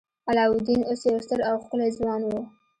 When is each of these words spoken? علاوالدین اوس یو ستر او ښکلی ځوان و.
علاوالدین 0.29 0.81
اوس 0.85 1.01
یو 1.11 1.19
ستر 1.25 1.39
او 1.49 1.55
ښکلی 1.63 1.89
ځوان 1.97 2.21
و. 2.27 2.31